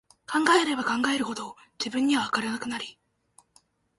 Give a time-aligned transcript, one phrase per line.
[0.27, 2.97] 考えれば考えるほど、自分には、わからなくなり、